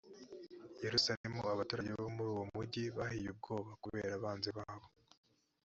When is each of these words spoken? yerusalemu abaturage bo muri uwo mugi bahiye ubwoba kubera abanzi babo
yerusalemu 0.85 1.41
abaturage 1.53 1.91
bo 1.99 2.07
muri 2.15 2.29
uwo 2.33 2.45
mugi 2.53 2.83
bahiye 2.97 3.27
ubwoba 3.31 3.71
kubera 3.83 4.11
abanzi 4.19 4.49
babo 4.57 4.87